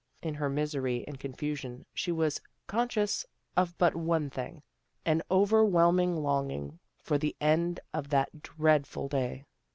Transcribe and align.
In 0.23 0.33
her 0.33 0.49
misery 0.49 1.03
and 1.07 1.19
confusion 1.19 1.85
she 1.93 2.11
was 2.11 2.41
conscious 2.65 3.23
of 3.55 3.77
but 3.77 3.95
one 3.95 4.31
thing, 4.31 4.63
an 5.05 5.21
overwhelm 5.29 5.99
ing 5.99 6.17
longing 6.23 6.79
for 6.97 7.19
the 7.19 7.35
end 7.39 7.79
of 7.93 8.09
that 8.09 8.41
dreadful 8.41 9.07
day. 9.07 9.45